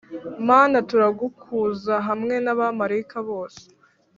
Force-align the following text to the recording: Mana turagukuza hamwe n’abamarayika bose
Mana 0.47 0.77
turagukuza 0.89 1.95
hamwe 2.07 2.35
n’abamarayika 2.45 3.17
bose 3.29 3.61